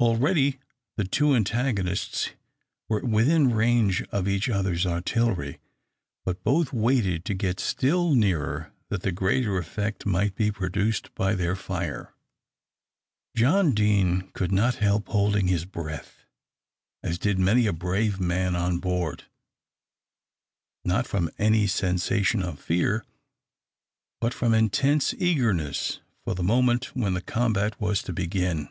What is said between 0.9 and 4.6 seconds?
the two antagonists were within range of each